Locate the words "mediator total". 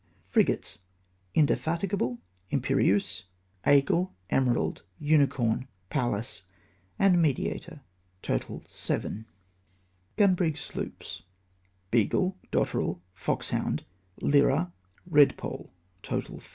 7.21-8.63